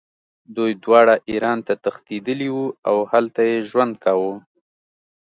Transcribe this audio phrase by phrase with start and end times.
[0.55, 4.33] دوی دواړه ایران ته تښتېدلي وو او هلته یې ژوند کاوه.